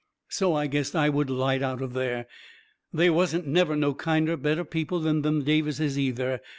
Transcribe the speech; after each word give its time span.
So 0.29 0.55
I 0.55 0.65
guessed 0.65 0.95
I 0.95 1.09
would 1.09 1.29
light 1.29 1.61
out 1.61 1.77
from 1.77 1.93
there. 1.93 2.25
They 2.91 3.11
wasn't 3.11 3.45
never 3.45 3.75
no 3.75 3.93
kinder, 3.93 4.35
better 4.35 4.65
people 4.65 4.99
than 4.99 5.21
them 5.21 5.43
Davises, 5.43 5.99
either. 5.99 6.41